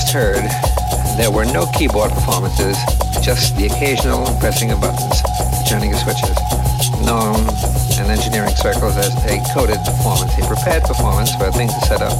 Just 0.00 0.12
heard, 0.14 0.44
there 1.20 1.30
were 1.30 1.44
no 1.44 1.66
keyboard 1.76 2.10
performances, 2.12 2.76
just 3.20 3.56
the 3.56 3.66
occasional 3.66 4.24
pressing 4.40 4.70
of 4.70 4.80
buttons, 4.80 5.20
turning 5.68 5.92
of 5.92 6.00
switches, 6.00 6.32
known 7.04 7.36
in 8.00 8.08
engineering 8.08 8.54
circles 8.56 8.96
as 8.96 9.12
a 9.28 9.36
coded 9.52 9.76
performance, 9.84 10.32
a 10.40 10.44
prepared 10.48 10.82
performance 10.84 11.36
where 11.36 11.52
things 11.52 11.72
are 11.74 11.84
set 11.84 12.00
up. 12.00 12.16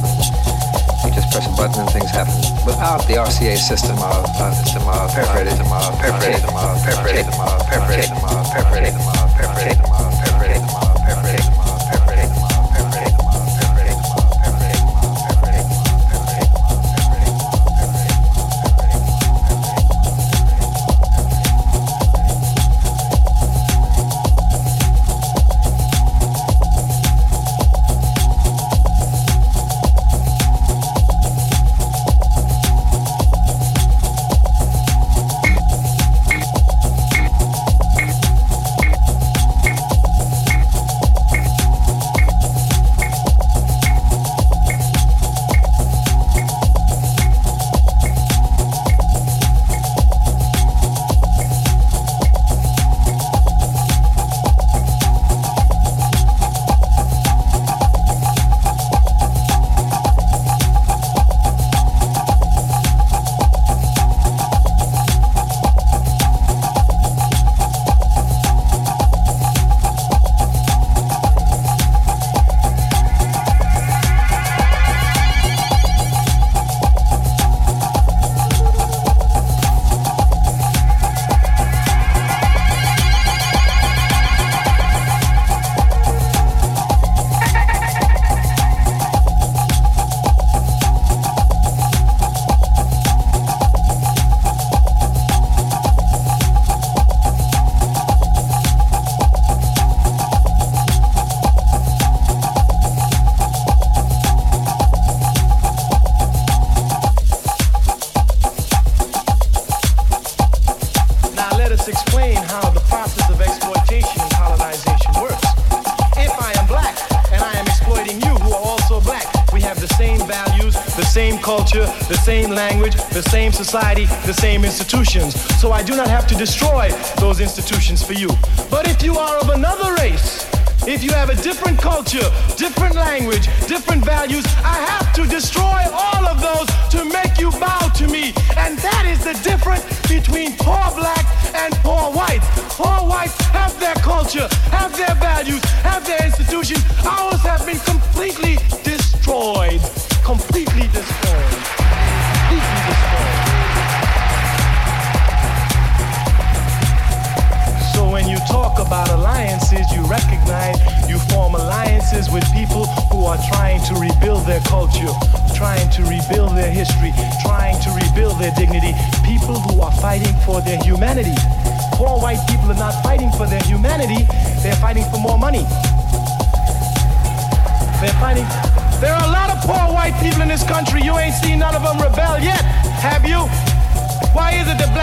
You 1.01 1.09
just 1.09 1.33
press 1.33 1.49
a 1.49 1.53
button 1.57 1.81
and 1.81 1.89
things 1.89 2.11
happen. 2.11 2.37
Without 2.69 3.01
the 3.09 3.17
RCA 3.17 3.57
system 3.57 3.97
of 3.97 4.29
uh, 4.29 4.53
system 4.61 4.85
of 4.85 5.09
perforated, 5.09 5.57
system 5.57 5.73
of 5.73 5.97
perforated, 5.97 6.37
system 6.37 6.53
of 6.53 6.77
perforated, 6.85 7.25
system 7.25 7.41
of 7.41 7.65
perforated, 7.65 8.05
system 8.05 8.21
of 8.29 8.45
perforated, 8.53 8.93
system 8.93 9.09
of 9.09 9.25
perforated, 9.33 9.73
system 9.73 9.89
of 9.89 9.97
perforated, 9.97 10.00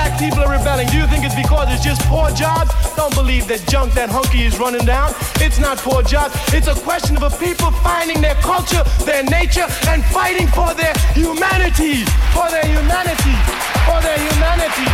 black 0.08 0.20
people 0.20 0.40
are 0.40 0.50
rebelling? 0.50 0.86
Do 0.88 0.96
you 0.96 1.06
think 1.06 1.24
it's 1.24 1.34
because 1.34 1.72
it's 1.72 1.84
just 1.84 2.00
poor 2.02 2.30
jobs? 2.30 2.70
Don't 2.96 3.14
believe 3.14 3.46
that 3.48 3.66
junk 3.68 3.92
that 3.94 4.08
hunky 4.08 4.44
is 4.44 4.58
running 4.58 4.84
down. 4.84 5.12
It's 5.36 5.58
not 5.58 5.78
poor 5.78 6.02
jobs. 6.02 6.34
It's 6.52 6.68
a 6.68 6.74
question 6.74 7.16
of 7.16 7.22
a 7.22 7.30
people 7.30 7.70
finding 7.84 8.20
their 8.20 8.36
culture, 8.36 8.82
their 9.04 9.22
nature, 9.24 9.66
and 9.88 10.04
fighting 10.04 10.48
for 10.48 10.72
their 10.74 10.94
humanity. 11.14 12.04
For 12.32 12.48
their 12.48 12.66
humanity. 12.66 13.36
For 13.84 14.00
their 14.00 14.18
humanity. 14.18 14.88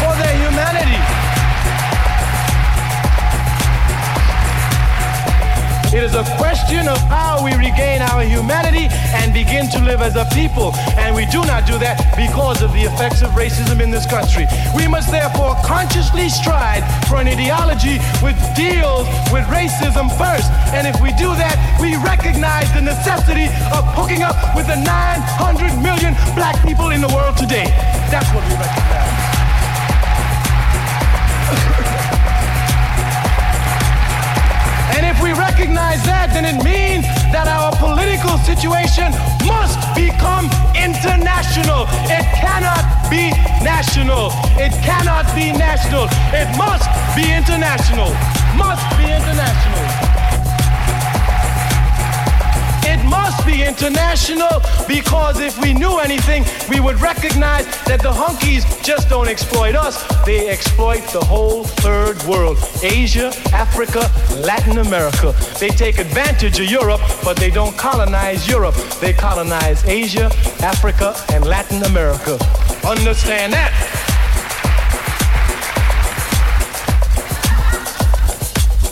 For 0.00 0.12
their 0.18 0.34
humanity. 0.42 1.17
It 5.88 6.04
is 6.04 6.14
a 6.14 6.22
question 6.36 6.86
of 6.86 6.98
how 7.08 7.42
we 7.42 7.56
regain 7.56 8.02
our 8.02 8.20
humanity 8.22 8.92
and 9.16 9.32
begin 9.32 9.70
to 9.70 9.80
live 9.80 10.02
as 10.02 10.16
a 10.16 10.28
people. 10.36 10.76
And 11.00 11.16
we 11.16 11.24
do 11.32 11.40
not 11.48 11.64
do 11.64 11.78
that 11.80 11.96
because 12.12 12.60
of 12.60 12.74
the 12.76 12.84
effects 12.84 13.22
of 13.22 13.30
racism 13.32 13.80
in 13.80 13.90
this 13.90 14.04
country. 14.04 14.44
We 14.76 14.86
must 14.86 15.10
therefore 15.10 15.56
consciously 15.64 16.28
strive 16.28 16.84
for 17.08 17.16
an 17.16 17.28
ideology 17.28 17.96
which 18.20 18.36
deals 18.52 19.08
with 19.32 19.48
racism 19.48 20.12
first. 20.20 20.52
And 20.76 20.84
if 20.84 21.00
we 21.00 21.08
do 21.16 21.32
that, 21.40 21.56
we 21.80 21.96
recognize 22.04 22.68
the 22.76 22.84
necessity 22.84 23.48
of 23.72 23.80
hooking 23.96 24.20
up 24.20 24.36
with 24.52 24.68
the 24.68 24.76
900 24.76 25.72
million 25.80 26.12
black 26.36 26.60
people 26.68 26.92
in 26.92 27.00
the 27.00 27.08
world 27.16 27.40
today. 27.40 27.64
That's 28.12 28.28
what 28.36 28.44
we 28.44 28.52
recognize. 28.60 29.48
recognize 35.58 36.00
that, 36.04 36.30
then 36.30 36.46
it 36.46 36.62
means 36.62 37.02
that 37.34 37.50
our 37.50 37.74
political 37.82 38.38
situation 38.46 39.10
must 39.42 39.74
become 39.98 40.46
international. 40.78 41.82
It 42.06 42.22
cannot 42.38 42.86
be 43.10 43.34
national. 43.66 44.30
It 44.54 44.70
cannot 44.86 45.26
be 45.34 45.50
national. 45.50 46.06
It 46.30 46.46
must 46.54 46.86
be 47.18 47.26
international. 47.34 48.14
Must 48.54 48.86
be 48.94 49.10
international. 49.10 50.17
It 52.98 53.08
must 53.08 53.46
be 53.46 53.62
international 53.62 54.60
because 54.88 55.40
if 55.40 55.60
we 55.60 55.72
knew 55.72 55.98
anything, 55.98 56.44
we 56.68 56.80
would 56.80 57.00
recognize 57.00 57.64
that 57.84 58.02
the 58.02 58.10
hunkies 58.10 58.64
just 58.84 59.08
don't 59.08 59.28
exploit 59.28 59.74
us, 59.74 60.04
they 60.24 60.48
exploit 60.48 61.02
the 61.12 61.20
whole 61.20 61.64
third 61.64 62.20
world 62.24 62.58
Asia, 62.82 63.32
Africa, 63.52 64.10
Latin 64.40 64.78
America. 64.78 65.34
They 65.60 65.68
take 65.68 65.98
advantage 65.98 66.58
of 66.58 66.70
Europe, 66.70 67.00
but 67.22 67.36
they 67.36 67.50
don't 67.50 67.76
colonize 67.76 68.48
Europe. 68.48 68.74
They 69.00 69.12
colonize 69.12 69.84
Asia, 69.84 70.30
Africa, 70.60 71.14
and 71.32 71.44
Latin 71.44 71.82
America. 71.84 72.38
Understand 72.84 73.52
that. 73.52 73.97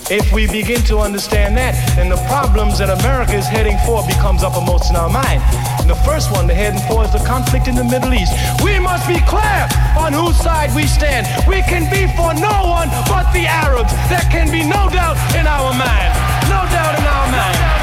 If 0.08 0.32
we 0.32 0.46
begin 0.46 0.82
to 0.84 0.98
understand 0.98 1.56
that, 1.56 1.74
then 1.96 2.08
the 2.08 2.22
problems 2.30 2.78
that 2.78 2.90
America 3.02 3.34
is 3.34 3.48
heading 3.48 3.76
for 3.82 4.06
becomes 4.06 4.44
uppermost 4.44 4.88
in 4.88 4.94
our 4.94 5.10
mind. 5.10 5.42
And 5.82 5.90
the 5.90 5.98
first 6.06 6.30
one 6.30 6.46
they're 6.46 6.54
heading 6.54 6.78
for 6.86 7.02
is 7.02 7.10
the 7.10 7.18
conflict 7.26 7.66
in 7.66 7.74
the 7.74 7.82
Middle 7.82 8.14
East. 8.14 8.30
We 8.62 8.78
must 8.78 9.08
be 9.08 9.18
clear 9.26 9.66
on 9.98 10.12
whose 10.12 10.38
side 10.38 10.70
we 10.76 10.86
stand. 10.86 11.26
We 11.48 11.58
can 11.66 11.90
be 11.90 12.06
for 12.14 12.30
no 12.38 12.70
one 12.70 12.86
but 13.10 13.26
the 13.34 13.50
Arabs. 13.50 13.90
There 14.06 14.22
can 14.30 14.46
be 14.46 14.62
no 14.62 14.86
doubt 14.94 15.18
in 15.34 15.42
our 15.42 15.74
mind. 15.74 16.14
No 16.46 16.62
doubt 16.70 16.94
in 16.94 17.04
our 17.04 17.26
mind. 17.26 17.75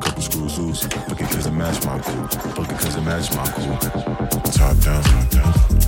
couple 0.00 0.22
screws 0.22 0.58
loose. 0.58 0.82
Look 1.08 1.20
it 1.20 1.30
cause 1.30 1.46
it 1.46 1.52
match 1.52 1.84
my 1.84 1.98
groove. 1.98 2.58
Look 2.58 2.68
it 2.70 2.78
cause 2.78 2.96
it 2.96 3.02
match 3.02 3.34
my 3.34 3.44
groove. 3.52 3.80
Top 4.52 4.76
down, 4.78 5.02
top 5.02 5.30
down. 5.30 5.85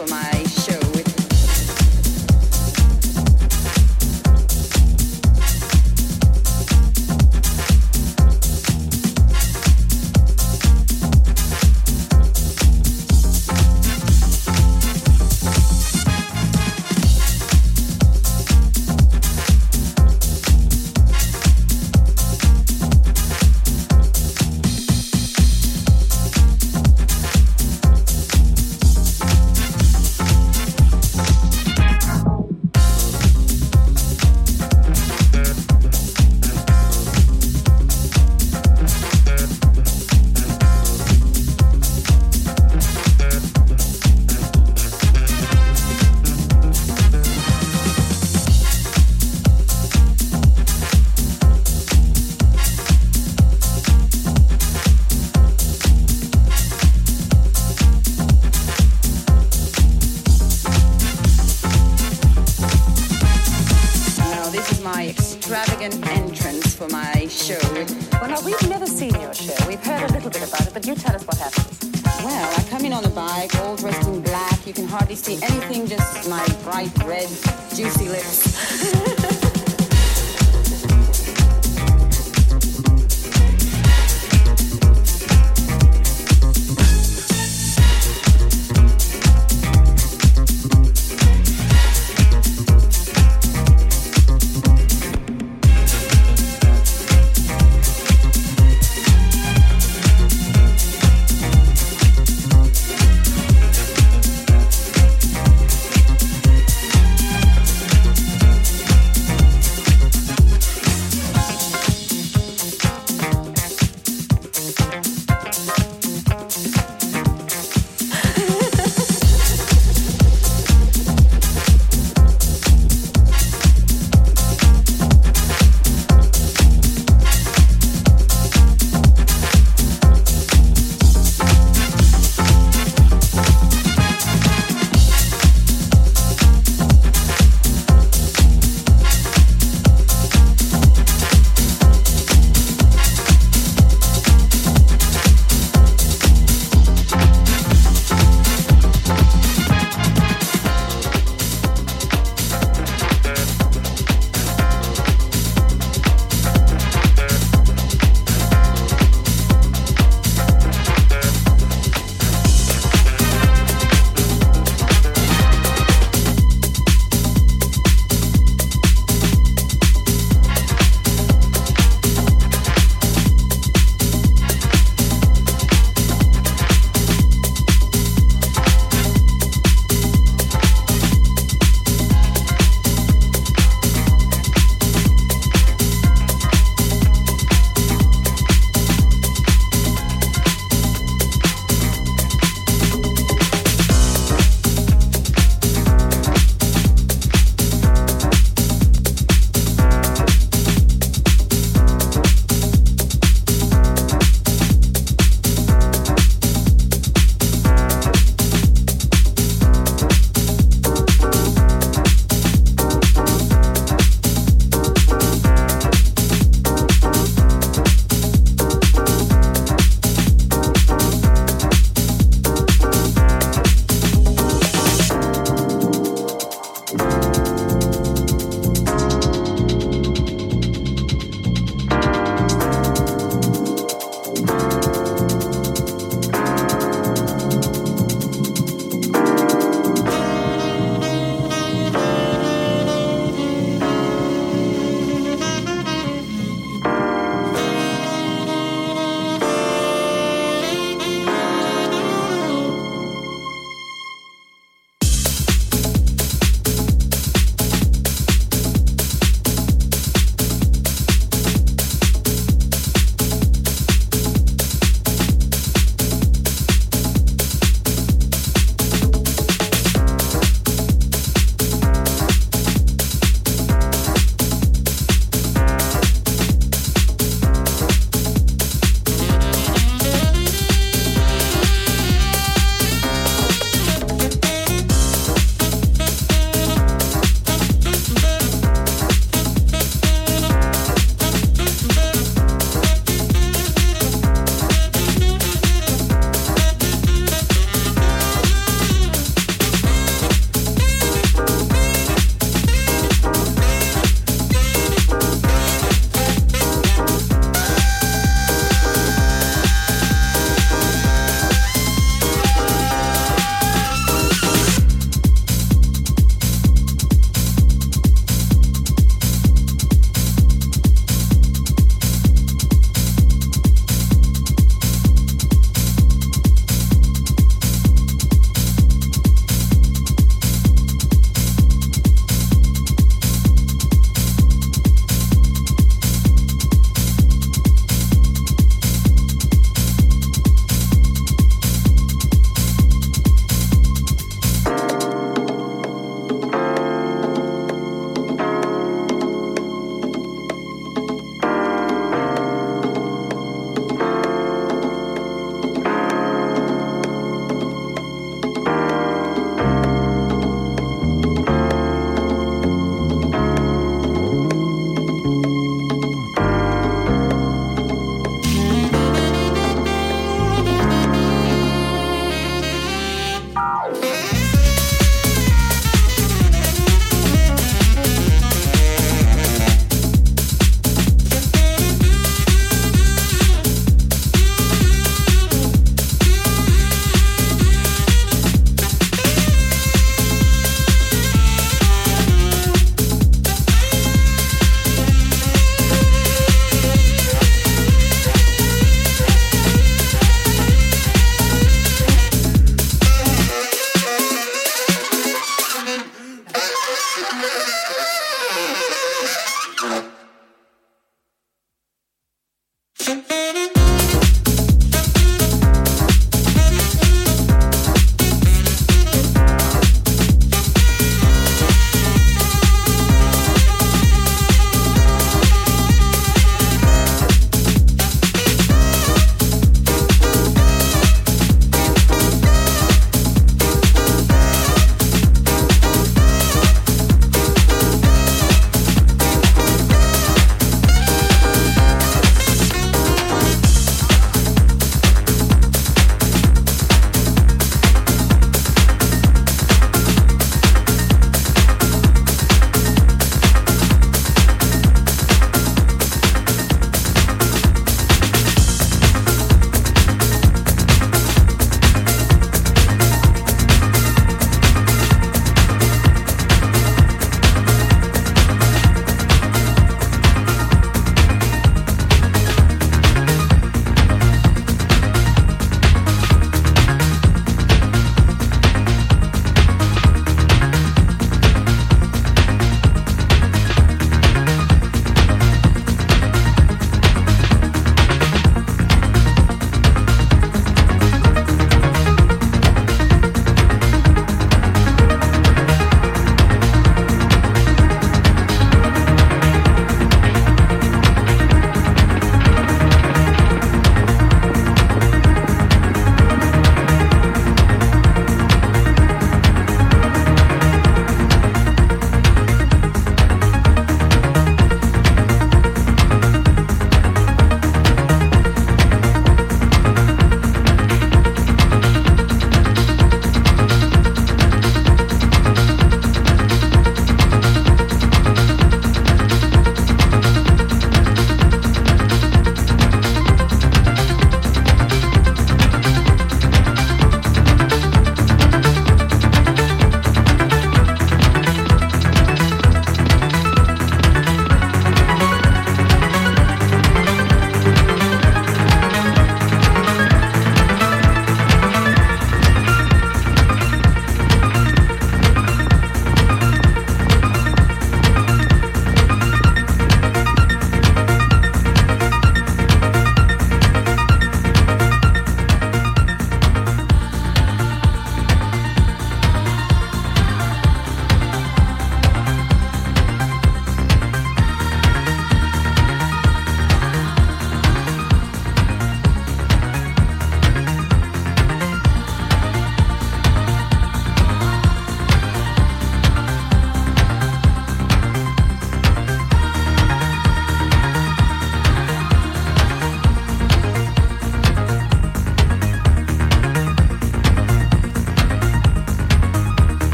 For 0.00 0.14
my 0.14 0.39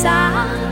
Plus 0.00 0.67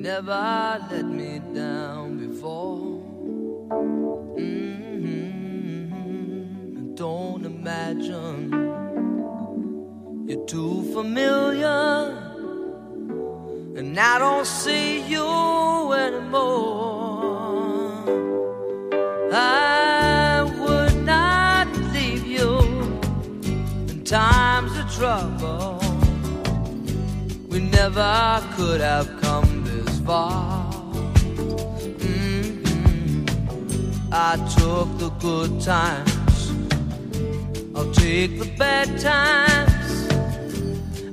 never 0.00 0.78
let 0.90 1.04
me 1.04 1.40
down 1.54 2.16
before. 2.26 3.02
Mm-hmm. 4.38 5.84
Don't 6.94 7.44
imagine 7.44 8.50
you're 10.26 10.46
too 10.46 10.90
familiar, 10.94 12.16
and 13.76 14.00
I 14.00 14.18
don't 14.18 14.46
see 14.46 15.02
you 15.02 15.92
anymore. 15.92 17.10
I 19.32 20.42
would 20.60 20.96
not 21.04 21.68
leave 21.92 22.26
you 22.26 22.58
in 23.90 24.02
times 24.04 24.72
of 24.78 24.90
trouble. 24.94 25.78
We 27.50 27.58
never 27.60 28.42
could 28.56 28.80
have 28.80 29.19
far. 30.10 30.66
Mhm. 32.02 32.48
I 34.10 34.32
took 34.56 34.88
the 35.02 35.10
good 35.26 35.52
times. 35.72 36.40
I'll 37.76 37.92
take 38.04 38.32
the 38.42 38.48
bad 38.62 38.88
times. 39.12 39.92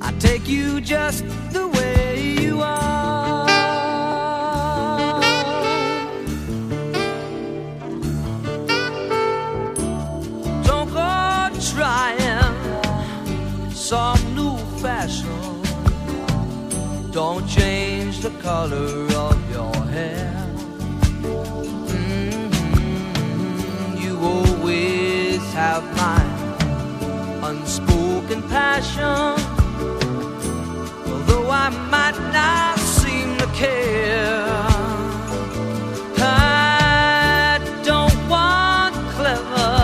I 0.08 0.10
take 0.28 0.46
you 0.56 0.82
just 0.96 1.24
the 1.56 1.66
way 1.78 2.08
you 2.42 2.54
are. 2.62 3.46
Don't 10.68 10.90
go 11.02 11.14
trying 11.74 12.56
some 13.90 14.22
new 14.38 14.56
fashion. 14.84 15.40
Don't 17.18 17.46
change 17.58 17.87
color 18.48 19.06
of 19.28 19.38
your 19.56 19.76
hair. 19.96 20.34
Mhm. 21.92 22.48
You 24.04 24.14
always 24.34 25.42
have 25.62 25.84
my 26.04 26.22
unspoken 27.50 28.40
passion. 28.56 29.34
Although 31.12 31.48
I 31.66 31.68
might 31.94 32.20
not 32.40 32.76
seem 33.00 33.28
to 33.42 33.48
care. 33.64 34.56
I 36.18 37.60
don't 37.90 38.20
want 38.34 38.96
clever 39.16 39.76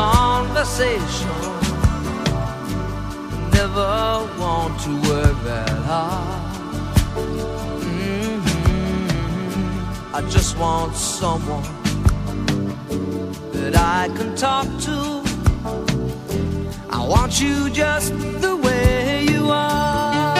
conversation. 0.00 1.36
Never 3.56 4.21
Just 10.30 10.56
want 10.58 10.94
someone 10.94 11.62
that 13.52 13.74
I 13.76 14.08
can 14.16 14.34
talk 14.36 14.66
to. 14.86 15.22
I 16.90 17.04
want 17.06 17.40
you 17.40 17.70
just 17.70 18.12
the 18.40 18.56
way 18.56 19.24
you 19.28 19.50
are. 19.50 20.32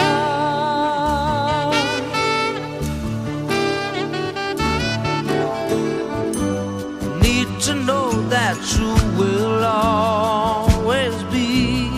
Need 7.21 7.47
to 7.61 7.75
know 7.75 8.11
that 8.29 8.57
you 8.77 8.91
will 9.17 9.63
always 9.63 11.15
be 11.31 11.89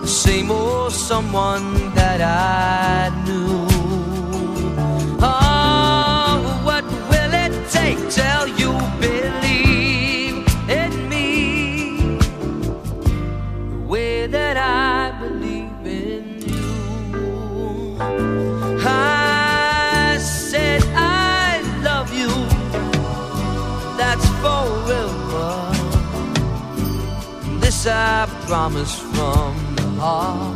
the 0.00 0.06
same 0.06 0.50
old 0.50 0.92
someone 0.92 1.94
that 1.94 2.20
I 2.20 3.15
I 27.88 28.26
promise 28.46 28.98
from 28.98 29.76
the 29.76 30.00
heart. 30.00 30.55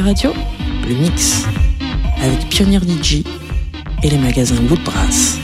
Radio, 0.00 0.32
le 0.88 0.94
mix, 0.94 1.44
avec 2.20 2.48
Pionnier 2.48 2.78
DJ 2.78 3.22
et 4.02 4.10
les 4.10 4.18
magasins 4.18 4.56
Woodbrass. 4.68 5.43